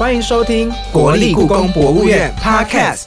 [0.00, 3.02] 欢迎收听国立故宫博物院 Podcast。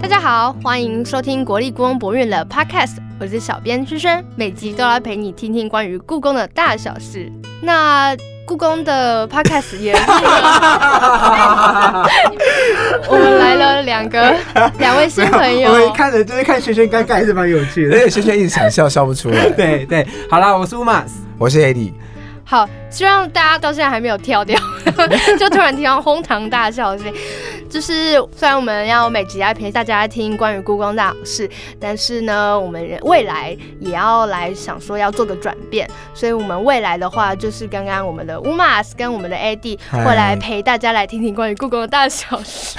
[0.00, 7.32] 大家好，欢迎收听国立故宫博物院的 Podcast，我是小编轩轩，每集都来陪你听听关于故宫的大小事。
[7.60, 8.16] 那
[8.46, 10.02] 故宫的 Podcast 也是，
[13.10, 14.36] 我们来了两个
[14.78, 17.96] 两位新朋友，我看着就是看轩轩尴尬，还是蛮有趣的。
[17.96, 19.50] 而且轩轩一直想笑，笑不出来。
[19.58, 21.92] 对对，好啦，我是乌马斯，我是 AD。
[22.50, 24.58] 好，希望大家到现在还没有跳掉，
[25.38, 27.14] 就突然听到哄堂大笑的声音。
[27.70, 35.88] 就是虽然我们要每集来陪大家听关于故宫大小事，但是呢，我们未来也要来想说要做个转变。
[36.12, 42.76] 所以，我们未来的话，就是刚刚我们的乌马斯跟我们的 AD 会来陪大家来听听关于故宫的大小事。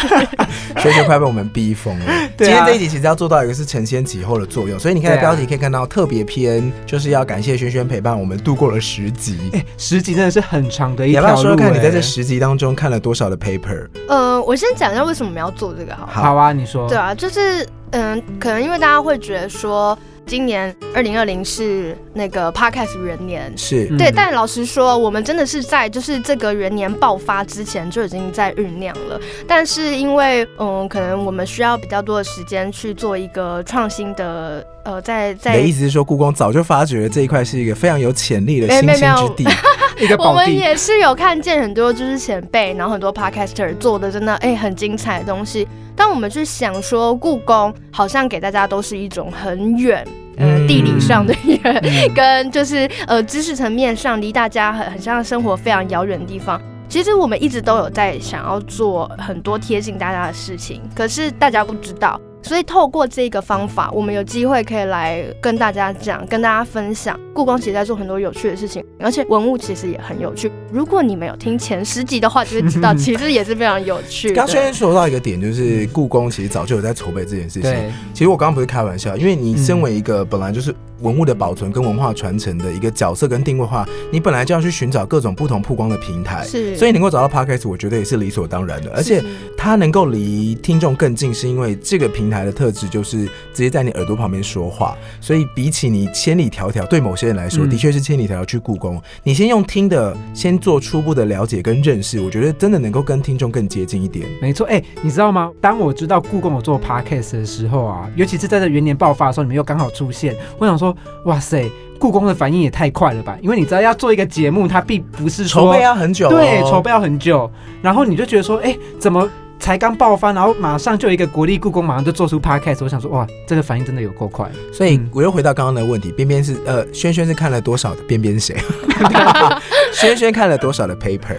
[0.77, 2.05] 轩轩快被我们逼疯了。
[2.38, 9.38] 今天这一集其实要做到一个是承先启后的作用，所以你看标题可以看到特别篇，就是要感谢轩轩陪伴我们度过了十集。
[9.54, 11.27] 哎十集真的是很长的一条路。
[11.27, 13.88] 要不要说看你在这十集当中看了多少的 paper？
[14.10, 16.07] 呃，我先讲一下为什么我们要做这个，好。
[16.07, 16.90] 好啊，你说。
[16.90, 19.98] 对啊，就是嗯，可能因为大家会觉得说。
[20.27, 29.20] 今年二零二零是那个 podcast 元年，是对，但老实说，我们真的是在就是这个元年爆发之前就已经在酝酿了。
[29.48, 35.57] 但是因为嗯，可能我们需要比较多的时间去做一个创新的呃，在在。
[35.57, 39.43] 你的意思是说，故宫早就发掘了这一块是一个非常有潜力的新兴之地，
[40.02, 45.68] 一个我们也是有看见很多就是前辈，然后很多 podcaster 做的真的哎很精彩的东西。
[45.96, 50.04] 当我们去想说，故宫好像给大家都是一种很远，
[50.38, 56.60] 呃，地理上的远，跟就是呃知识层面上离大家很很像生活非常遥远的地方。
[56.90, 62.20] 其实我们一直都有在想要做很多贴近大家的事情，可是大家不知道。
[62.44, 67.18] 所以透过这个方法，我们有机会可以来跟大家讲，跟大家分享。
[67.35, 70.52] 故宫其实在做很多有趣的事情，而且文物其实也很有趣。
[70.72, 74.31] 如果你没有听前十集的话，就会知道其实也是非常有趣。
[74.35, 77.74] 刚轩轩说到一个点，就是故宫其实早就有在筹备这件事情。
[78.13, 86.45] 其实我刚刚不是开玩笑，因为你身为一个本来就是文物的保存跟文化传承的一个角色跟定位化，你本来就要去寻找各种不同曝光的平台。
[86.45, 88.91] 是，所以能够找到 Podcast，我觉得也是理所当然的。
[88.95, 89.23] 而且
[89.57, 94.95] 它能够离听众更近，是因为这个平台的特质就是直接在你耳朵旁边说话。
[95.19, 98.91] 所以比起你千里迢迢，对某些人来说，的确是千里迢迢去故宫。
[99.24, 104.25] 你先用听的，先做初步的了解跟认识，我觉得真的能够跟听众更接近一点。
[104.41, 105.52] 没错，哎，你知道吗？
[105.59, 111.69] 当我知道故宫有做 Podcast 的时候啊，尤其是在这元年爆发的时候，你们又刚好出现，我想说，哇塞，
[112.00, 113.38] 故宫的反应也太快了吧！
[113.41, 117.50] 因为你知道要做一个节目，它并不是筹备要很久，对，筹备要很久。
[117.81, 119.30] 然后你就觉得说，哎，怎么？
[119.61, 122.79] 才刚爆发，然后马上就一个国立故宫，马上就做出 podcast。
[122.83, 124.49] 我想说，哇，这个反应真的有够快。
[124.73, 128.57] 所以我又回到刚刚的问题，边边是呃，轩轩是看了多少的边边谁？
[129.94, 131.38] 轩轩看了多少的 paper？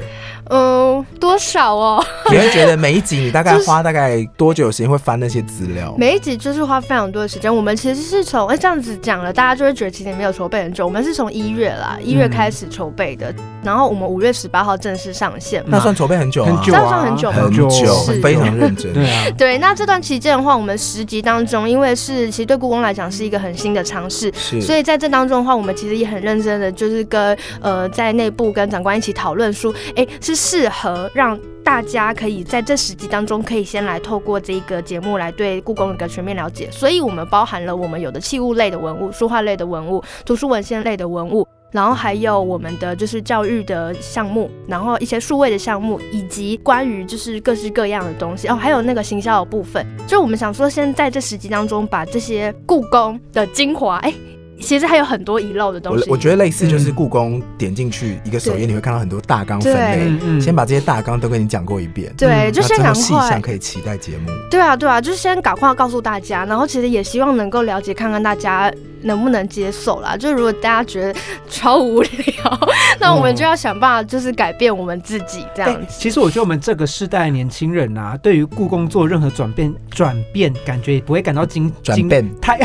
[0.52, 2.04] 嗯，多少哦？
[2.30, 5.94] 你会觉得每一集你大概花大概多久时间会翻那些资料？
[5.96, 7.54] 每一集就是花非常多的时间。
[7.54, 10.84] 我们其实是从哎这样子讲了，大家就会觉得其实没有筹备很久。
[10.84, 15.64] 我们是从一月啦，一月开始筹备的，然后我们五月十八号正式上线。
[15.66, 18.92] 那算筹备很久，很久啊，算很久，很久，非常认真。
[18.92, 19.56] 对啊， 对。
[19.56, 24.30] 那这段期间的话，我们十集当中，因为是其实对故宫来讲是一个很新的尝试，
[24.60, 36.68] 所以在这当中的话，我们其实也很认真的，就是跟呃在内部跟长官一起讨论说，哎，是适合让大家可以在这十集当中，可以先来透过这个节目来对故宫有个全面了解。
[36.72, 49.86] 所以，我们包含了我们有的器物类的文物、书画类的文物、图书文献类的文物，然后还有我们的就是教育的项目，然后一些数位的项目，以及关于就是各式各样的东西哦，还有那个行销的部分。
[50.08, 54.12] 就我们想说，先在这十集当中把这些故宫的精华，哎。
[54.62, 56.04] 其实还有很多遗漏的东西。
[56.08, 62.10] 我我觉得类似就是故宫点进去一个首页，你会看到很多大纲分类，先把这些大纲都跟你讲过一遍。
[62.16, 63.40] 对，就先赶快。
[63.42, 64.30] 可以期待节目。
[64.48, 70.16] 对啊，对啊，就是先赶快告诉大家，然后其实也希望能够了解，看看大家能不能接受啦。
[70.16, 71.18] 就如果大家觉得
[71.50, 72.60] 超无聊，
[73.00, 75.96] 那我们就要想办法，就是改变我们自己这样子。
[75.98, 82.58] 其实我觉得我们这个世代年轻人啊，对于故宫做任何转变，转变感觉也不会感到惊转变太。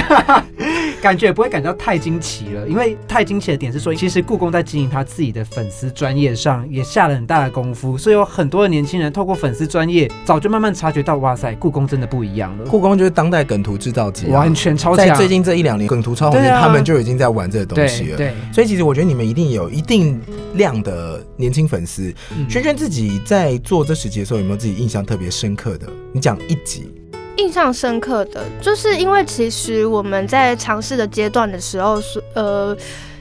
[1.01, 12.65] 感觉也不会感到太惊奇了，因为太惊奇的点是说，其实故宫在经营他自己的粉丝专业上也下了很大的功夫，所以有很多的年轻人透过粉丝专业，早就慢慢察觉到，哇塞，故宫真的不一样了。
[12.65, 15.07] 故宫就是当代梗图制造机，完全超强。
[15.07, 18.17] 在最近这一两年，梗图超红，他们就已经在玩这个东西了。
[18.17, 20.19] 对，所以其实我觉得你们一定有一定
[20.55, 22.13] 量的年轻粉丝。
[22.49, 25.88] 轩轩自己在做这十集的时候，有没有自己印象特别深刻的？
[26.11, 26.91] 你讲一集。
[27.37, 32.75] 印象深刻的就是因为其实我们在尝试的阶段的时候，是呃，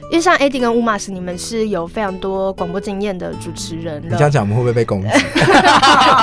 [0.09, 5.09] 因为像 AD 跟乌马斯，你们是有非常多广播经验的主持人你这样讲，我们会不会被攻击？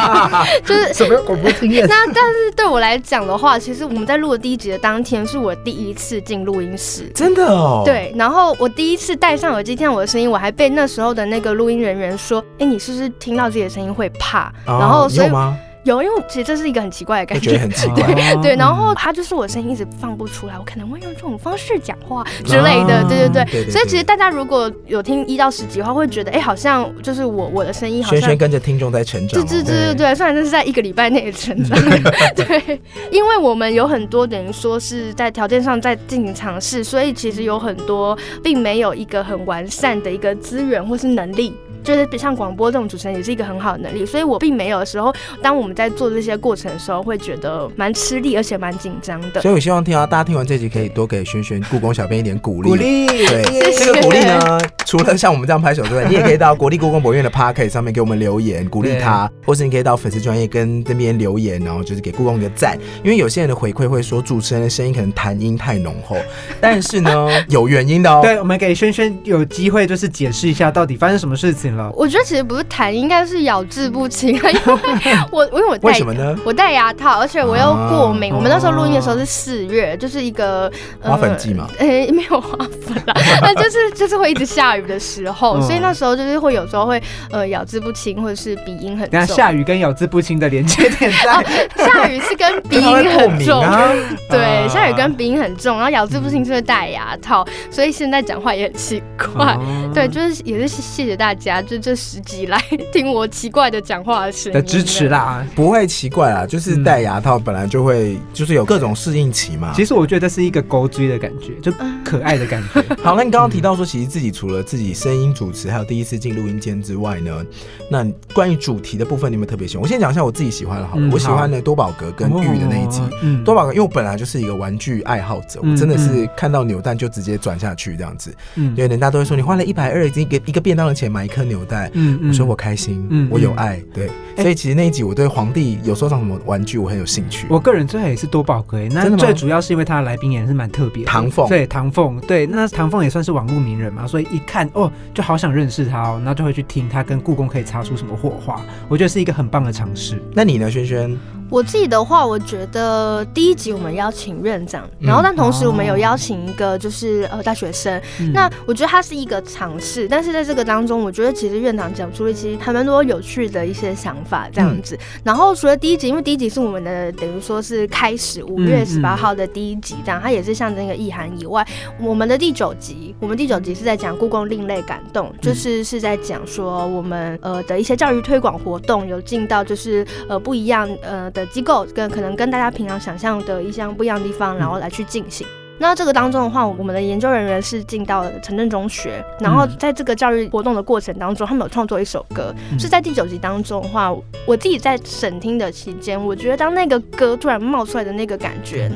[0.64, 1.86] 就是什么广播经验？
[1.86, 7.10] 那但是对我来讲的话，其实我们在录的第一集的当天，是我第一次进录音室。
[7.14, 7.82] 真的哦。
[7.84, 15.28] 对，然后我第一次戴上耳机听到我的声音，我还被那时候的那个录音人员说：“哎，你是不是听到自己的声音会怕？”然后所以。
[15.28, 15.54] 有，
[15.84, 18.02] 因为其实这是一个很奇怪的感觉，很奇怪。
[18.14, 23.04] 对对，然后他就是我声音一直放不出来，我可能会用这种方式讲话之类的。
[23.08, 29.40] 对对对，所以其实大家如果有听一到十集的话，会觉得哎，好像就是我我的声音好像轩轩跟着听众在成长。
[29.40, 31.78] 对对对对对，虽然这是在一个礼拜内的成长。
[32.34, 32.80] 对，
[33.10, 41.54] 因为我们有很多等于说是在条件上在进行尝试，所以其实有很多并没有一个很完善的一个资源或是能力。
[41.84, 49.42] 就是像广播这种主持人也是一个很好的能力，所以我并没有的时候，当我们在做这些过程的时候，会觉得蛮吃力，而且蛮紧张的。
[49.42, 52.70] 所以我希望听到大家听完这集，可以多给轩轩故宫小编一点鼓励。
[52.70, 54.58] 鼓励，对，这个鼓励呢，
[54.96, 62.78] 除了像我们这样拍手之外， 你也可以到国立故宫博物院的 Park 上面给我们留言鼓励他，或是你可以到粉丝专业跟这边留言，然后就是给故宫一个赞。
[63.02, 66.16] 因为有些人的回馈会说主持人的声音可能痰音太浓厚，
[66.60, 68.20] 但是呢有原因的哦。
[68.24, 71.90] 对，我们给轩轩有机会就是解释一下到底发生什么事情了。
[71.96, 72.54] 我觉得其实不。
[72.56, 74.48] 是痰，应该是咬字不清啊！
[74.48, 76.38] 因为我，因为我戴什么呢？
[76.44, 78.32] 我戴牙套，而且我又过敏。
[78.32, 80.70] 我们那时候录音的时候是四月，就是一个
[81.00, 81.68] 花粉季嘛。
[81.80, 89.26] 哎，没有花粉啦，那就是就是会一直下雨的时候，所以那时候就是会有时候会呃咬字不清，或者是鼻音很重。
[89.26, 93.92] 下雨跟咬字不清的连接点在下雨是跟鼻音很重啊。
[94.30, 99.58] 对，下雨跟鼻音很重，然后咬字不清就会戴牙套，所以现在讲话也很奇怪。
[99.92, 102.44] 对，就是也是谢谢大家，就这十几。
[102.44, 102.60] 来
[102.92, 109.72] 听我奇怪的讲话声的支持啦，不会奇怪啦，就是戴牙套本来就会，就是有各种适应期嘛。
[109.74, 111.72] 其实我觉得这是一个勾追的感觉，就
[112.04, 112.82] 可爱的感觉。
[113.02, 117.44] 好，那你刚刚提到说，其实自己除了自己声音主持，还有第一次进录音间之外呢，
[117.90, 118.04] 那
[118.34, 119.82] 关于主题的部分，你有没有特别喜欢？
[119.82, 123.00] 我先讲一下我自己喜欢的，好了，我喜欢的多宝格跟玉的那一集。
[123.22, 128.34] 嗯多宝格，因为我本来就是一个玩具爱好者，我真的是看到扭蛋就直接转下去这样子。
[128.56, 131.90] 嗯，因为人家都会说，你花了一百二，已经给一个便当的钱买一颗扭蛋。
[131.94, 132.34] 嗯我。
[132.34, 137.46] 说我开心，嗯，我有爱，对，所以其实那一集我对皇帝有收藏什么玩具，我很有兴趣。
[137.48, 150.22] 我个人最爱也是多宝格，那最主要是因为他的来宾也是蛮特别，唐凤，对，唐凤，对，那唐凤也算是网络名人嘛，所以一看哦，就好想认识他哦，那就会去听他跟故宫可以擦出什么火花，我觉得是一个很棒的尝试。
[150.32, 151.18] 那你呢，萱萱？
[151.50, 158.00] 我自己的话，我觉得第一集我们邀请院长，然后但同时我们有邀请一个就是呃大学生，
[158.32, 164.98] 那我觉得他是一个尝试，但是在这个当中，我觉得其实院长讲出了其实还蛮多有趣的一些想法这样子。
[165.22, 171.64] 然后除了第一集，因为第一集是我们的等于说是开始五月十八号的第一集，这样它也是象征一个意涵以外，
[172.00, 181.30] 我们的第九集，我们第九集是在讲故宫另类感动，就是是在讲说我们呃的一些教育推广活动有进到就是呃不一样呃。
[181.34, 185.46] 的机构跟可能跟大家平常想象的一些不一样的地方，然后来去进行。
[185.76, 194.14] 那这个当中的话，我们的研究人员是进到了城镇中学，然后在这个教育活动的过程当中，他们有创作一首歌，是在第九集当中的话，
[194.46, 198.88] 我自己在审听的期间，我觉得当那个歌突然冒出来的那个感觉，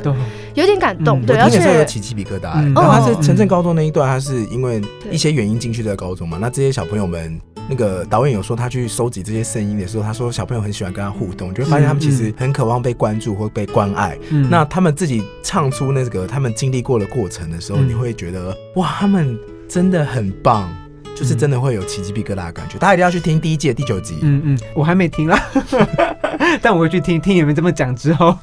[0.54, 2.62] 有点感动，对，而且有起鸡皮疙瘩。
[2.72, 4.80] 然后他是城镇高中那一段，他是因为
[5.10, 7.40] 一些原因进去的高中嘛，那这些小朋友们。
[7.68, 14.16] 那个导演有说，他去收集这些声音的时候，他说小朋友很喜欢跟他互动，就会发现他们其实很渴望被关注或被关爱。
[14.50, 20.70] 那他们自己唱出那个他们经历过的过程的时候，你会觉得哇，他们真的很棒，
[21.14, 22.78] 就是真的会有起鸡皮疙瘩的感觉。
[22.78, 24.18] 大家一定要去听第一季第九集。
[24.22, 25.38] 嗯嗯，我还没听啦，
[26.62, 28.36] 但我会去听听你们这么讲之后。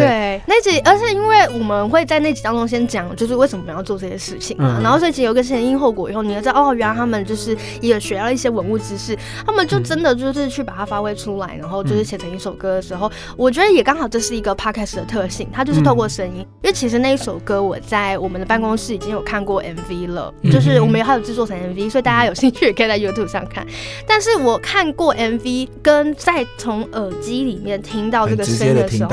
[0.00, 4.80] 对那集，而且因为我们会在那集当中先讲，就是为什么要做这些事情嘛。
[4.82, 9.16] 然后这集有个前因后果以后，你就知道哦，原来他们就是也学到一些文物知识，
[9.46, 16.38] 他们就真的就是去把它发挥出来，然后就是写成一首歌的时候，我觉得也刚好这是一个 podcast 的特性，它就是透过声音。
[16.62, 23.66] 因为其实那一首歌我在我们的办公室已经有看过 MV 了，就是我们还有制作成 MV，所以大家有兴趣也可以在 YouTube 上看。
[24.06, 29.10] 但是我看过 MV 跟在从耳机里面听到这个声音的时候，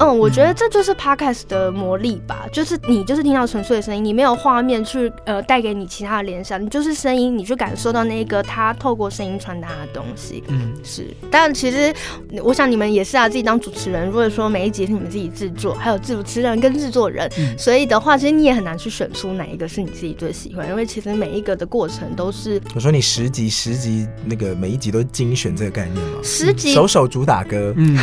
[0.00, 0.23] 嗯。
[0.24, 10.42] 我觉得这就是 podcast 的魔力吧，就是你就是听到纯粹的声音，你没有画面去呃带给你其他的联想，你就是声音，你去感受到那个他透过声音传达的东西。
[10.48, 11.14] 嗯，是。
[11.30, 11.94] 但其实
[12.42, 22.58] 我想你们也是啊，自己当主持人，如果说每一集是你们自己制作，还有主持人跟制作人，所以的话，其实你也很难去选出哪一个是你自己最喜欢，因为其实每一个的过程都是。
[22.74, 26.18] 我说你十集十集那个每一集都精选这个概念吗？
[26.22, 27.94] 十集首首主打歌， 嗯，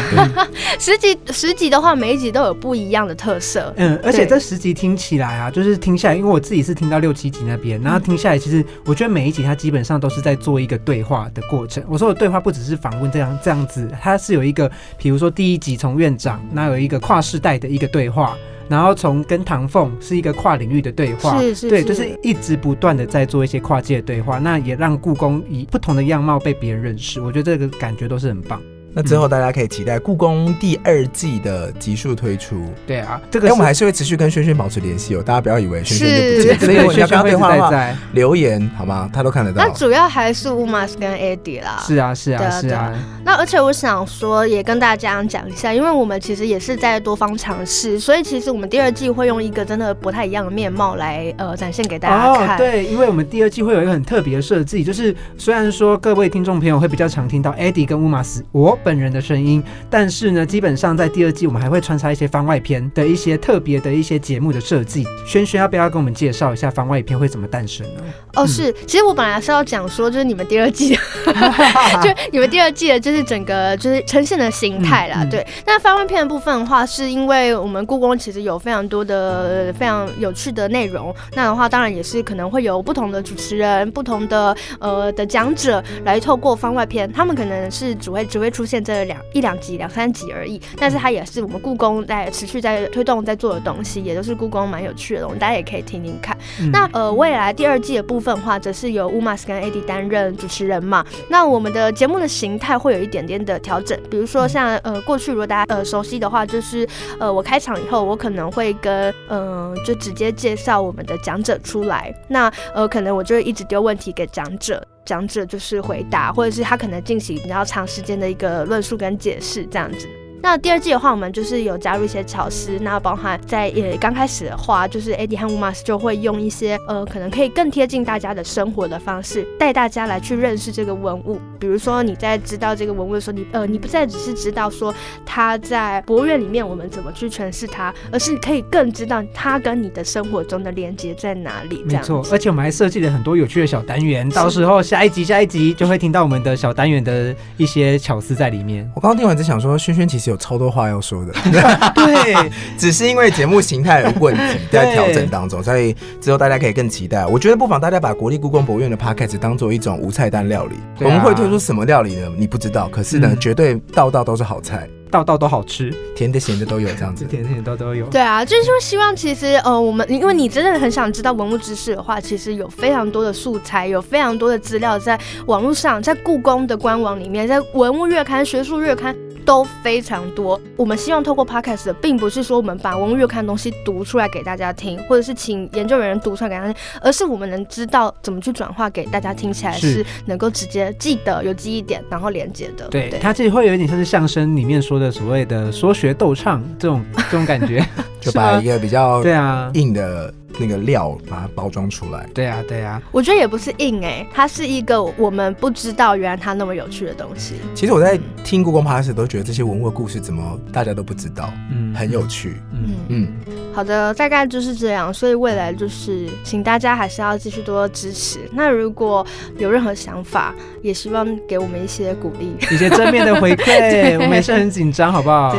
[0.78, 1.96] 十集十集的话。
[2.02, 3.72] 每一集都有不一样的特色。
[3.78, 11.84] 嗯，而且这十集听起来啊，就是听下来，因为我自己是听到六七集那边，然后听下来，其实我觉得每一集它基本上都是在做一个对话的过程。
[11.88, 18.36] 我说的对话不只是访问这样这样子，它是有一个，比如说第一集从院长，那有一个跨世代的一个对话。
[18.68, 28.62] 然后从跟唐凤是一个跨领域的对话，是是，对，就是一直不断的在做一些跨界的对话，那也让故宫以不同的样貌被别人认识，我觉得这个感觉都是很棒。
[28.94, 32.66] 那之后大家可以期待故宫第二季的集数推出。
[32.86, 35.24] 对啊，这个我们还是会持续跟轩轩保持联系哦。
[35.24, 39.10] 大家不要以为轩轩就不见，所以要跟他对话的话，留言好吗？
[39.14, 39.66] 他都看得到。
[39.66, 41.82] 那主要还是乌马斯跟 Eddie 啦。
[41.86, 42.94] 是啊，是啊，是啊。
[43.24, 52.58] 那而且我想说，也跟大家讲一下，因为我们其实也是在多方尝试，所以其实我们第二季会用一个真的不太一样的面貌来呃展现给大家看。
[52.58, 59.64] 对，因为我们第二季会有一个很特别的设计，就是虽然说各位听众朋友会比较常听到 Eddie 跟乌马斯我本人的声音。
[59.90, 65.06] 但是呢，基本上在第二季我们还会穿插一些番外篇的一些特别的一些节目的设计。
[65.26, 68.02] 轩轩要不要跟我们介绍一下番外篇会怎么诞生呢？
[68.36, 70.96] 哦，是，其实我本来是要讲说，就是你们第二季，
[72.02, 75.26] 就你们第二季的就是整个就是呈现的形态啦。
[75.30, 81.14] 对，那番外篇的部分的话，是因为我们故宫其实有非常多的非常有趣的内容。
[81.36, 89.52] 那的话，当然也是可能会有不同的主持人、不同的呃的讲者来透过番外篇，他们可能是只会只会出现这两一两。
[89.62, 96.36] 集两三集而已，但是它也是我们故宫在持续在推动在做的东西，也都是故宫蛮有趣的东西，大家也可以听听看。
[96.72, 101.06] 那呃，未来第二季的部分的话，则是由乌马斯跟 AD 担任主持人嘛。
[101.30, 106.88] 那我们的节目的形态会有一点点的调整，比如说像呃过去如果大家呃熟悉的话，就是
[107.20, 114.84] 呃我开场以后，我可能会跟嗯就直接介绍我们的讲者出来，那呃可能我就会一直丢问题给讲者。
[115.06, 120.08] 讲者就是回答，或者是他可能进行比较长时间的一个论述跟解释，这样子。
[120.44, 131.40] 那第二季的话，我们就是有加入一些巧思，那包含在也刚开始的话，就是 Eddie 和 Umas 就会用一些呃，可能可以更贴近大家的生活的方式，带大家来去认识这个文物。
[131.62, 134.92] 比如说你在知道这个文物的时候，你呃，你不再只是知道说
[135.24, 141.84] 它在博物院里面我们怎么去诠释它，而是可以更知道它跟你的生活中的连接在哪里。
[141.86, 148.90] 没错，而且我们还设计了很多有趣的小单元，到时候下一集下一集就会听到我们的小单元的一些巧思在里面。
[148.96, 150.32] 我刚刚听完只想说，轩轩其实。
[150.32, 151.34] 有超多话要说的，
[151.94, 154.42] 对，只是因为节目形态有问题
[154.72, 157.26] 在调整当中，所以之后大家可以更期待。
[157.26, 162.32] 我觉得不妨大家把国立故宫博物院的 podcast 当做一种无菜单料理，我们会推出什么料理呢？
[162.38, 164.90] 你不知道，可是呢，绝对道道都是好菜。
[165.12, 168.06] 道道都好吃，甜的咸的都有这样子，甜甜的都有。
[168.08, 179.14] 对啊，就是说希望其实呃，我们因为你真的很想知道文物知识的话，其实有非常多的素材，有非常多的资料在网络上，在故宫的官网里面，在文物月刊、学术月刊
[179.46, 180.60] 都非常多。
[180.78, 192.88] 我们希望透过 podcast，并不是说我们把文物月刊东西读出来给大家听，或者是请研究人员读出来给大家听，而是我们能知道怎么去转化给大家听起来是能够直接记得有记忆点，然后连接的。
[192.88, 195.02] 对，它其实会有一点像是相声里面说。
[195.02, 197.84] 的所谓的说学逗唱这种这种感觉，
[198.22, 200.32] 就把一个比较对啊硬的。
[200.62, 207.56] 那个料把它包装出来，对啊，对啊，我觉得也不是硬哎，它是一个我们不知道原来它那么有趣的东西。
[207.74, 213.28] 其实我在听故宫 p a s 都觉得这些文物故事怎么大家都不知道，嗯，很有趣，嗯嗯。
[213.74, 218.40] 好的，大概就是这样，所以未来就是请大家还是要继续多多支持。
[218.52, 219.26] 那如果
[219.58, 224.16] 有任何想法，也希望给我们一些鼓励，一些正面的回馈。
[224.20, 225.56] 我们也是很紧张，好不好？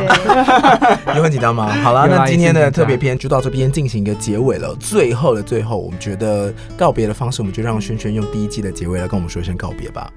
[1.15, 1.73] 有很紧张吗？
[1.81, 4.75] 好了，那今天的特别篇就到这边进行一个结尾了。
[4.93, 10.07] 最后的最后，我们觉得告别的方式，我们就让轩轩用第一季的结尾来跟我们说一声告别吧。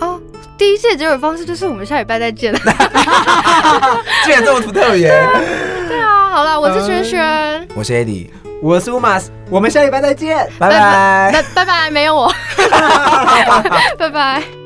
[0.00, 0.20] 哦，
[0.58, 2.52] 第一季的结尾方式就是我们下礼拜再见。
[4.24, 5.08] 竟然这么特别！
[5.88, 8.26] 对啊，好了，我是轩轩，我是 Eddie，
[8.60, 12.32] 我是 Umas，我们下礼拜再见，拜拜，拜拜，没有我，
[13.96, 14.65] 拜拜。